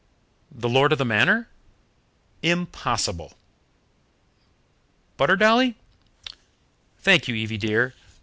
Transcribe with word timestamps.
"The 0.51 0.67
lord 0.67 0.91
of 0.91 0.97
the 0.97 1.05
manor." 1.05 1.47
"Impossible." 2.41 3.33
"Butter, 5.15 5.35
Dolly?" 5.37 5.75
"Thank 6.97 7.27
you, 7.27 7.35
Evie 7.35 7.59
dear. 7.59 7.93